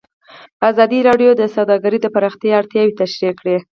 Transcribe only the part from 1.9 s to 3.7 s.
د پراختیا اړتیاوې تشریح کړي.